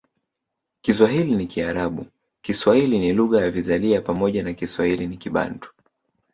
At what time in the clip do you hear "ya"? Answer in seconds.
3.41-3.51